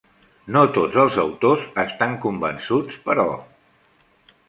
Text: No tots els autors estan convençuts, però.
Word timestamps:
No 0.55 0.63
tots 0.77 0.97
els 1.03 1.19
autors 1.25 1.69
estan 1.85 2.19
convençuts, 2.25 3.01
però. 3.09 3.31